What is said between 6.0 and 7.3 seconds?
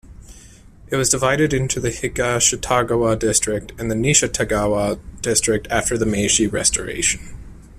Meiji restoration.